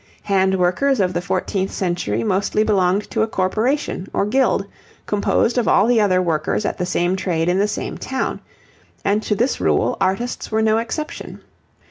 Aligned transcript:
Hand 0.23 0.55
workers 0.57 0.99
of 0.99 1.13
the 1.13 1.21
fourteenth 1.21 1.69
century 1.71 2.23
mostly 2.23 2.63
belonged 2.63 3.07
to 3.11 3.21
a 3.21 3.27
corporation 3.27 4.07
or 4.13 4.25
guild 4.25 4.65
composed 5.05 5.59
of 5.59 5.67
all 5.67 5.85
the 5.85 6.01
other 6.01 6.19
workers 6.19 6.65
at 6.65 6.79
the 6.79 6.87
same 6.87 7.15
trade 7.15 7.47
in 7.47 7.59
the 7.59 7.67
same 7.67 7.99
town, 7.99 8.41
and 9.05 9.21
to 9.21 9.35
this 9.35 9.61
rule 9.61 9.97
artists 10.01 10.51
were 10.51 10.63
no 10.63 10.79
exception. 10.79 11.41